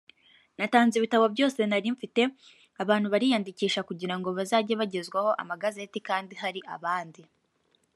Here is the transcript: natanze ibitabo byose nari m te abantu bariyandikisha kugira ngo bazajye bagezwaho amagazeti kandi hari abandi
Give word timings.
natanze 0.57 0.93
ibitabo 0.97 1.25
byose 1.33 1.59
nari 1.65 1.87
m 1.93 1.95
te 2.15 2.23
abantu 2.83 3.07
bariyandikisha 3.13 3.81
kugira 3.89 4.15
ngo 4.17 4.27
bazajye 4.37 4.73
bagezwaho 4.81 5.31
amagazeti 5.43 5.99
kandi 6.09 6.33
hari 6.41 6.59
abandi 6.75 7.21